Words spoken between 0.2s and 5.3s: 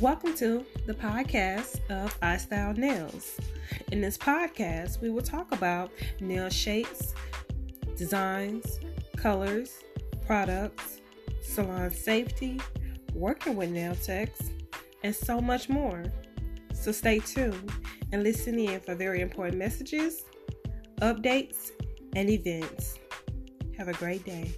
to the podcast of iStyle Nails. In this podcast, we will